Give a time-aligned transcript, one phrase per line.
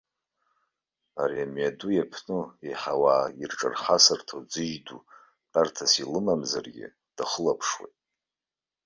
[1.21, 5.01] Ари, амҩаду иаԥну, еиҳа ауаа ирҿархасырҭоу аӡыжь ду,
[5.51, 7.95] тәарҭас илымамзаргьы, дахылаԥшуеит.